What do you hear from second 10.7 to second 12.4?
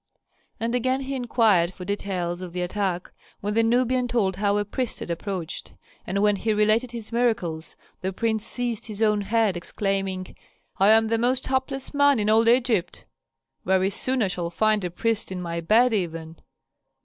"I am the most hapless man in